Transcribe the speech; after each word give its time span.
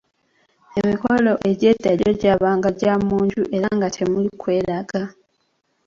Emikolo 0.79 1.31
egy’edda 1.49 1.91
gyo 1.99 2.11
gyabanga 2.21 2.69
gya 2.79 2.93
munju 3.07 3.43
era 3.55 3.67
nga 3.75 3.87
temuli 3.95 4.29
kweraga. 4.41 5.01